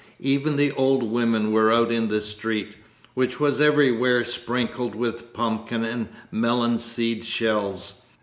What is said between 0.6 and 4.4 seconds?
old women were out in the street, which was everywhere